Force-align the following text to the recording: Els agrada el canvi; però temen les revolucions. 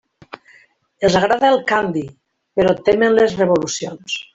Els 1.09 1.17
agrada 1.21 1.53
el 1.53 1.59
canvi; 1.73 2.05
però 2.61 2.77
temen 2.91 3.23
les 3.23 3.41
revolucions. 3.45 4.23